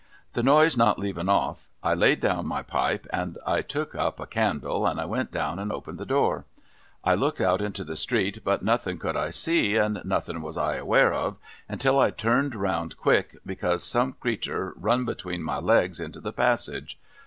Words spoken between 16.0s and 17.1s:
the passage.